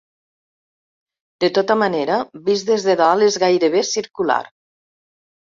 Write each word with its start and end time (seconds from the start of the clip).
De 1.43 1.49
tota 1.57 1.75
manera, 1.83 2.17
vist 2.49 2.71
des 2.73 2.87
de 2.89 2.97
dalt 3.05 3.29
és 3.29 3.39
gairebé 3.47 3.85
circular. 3.93 4.43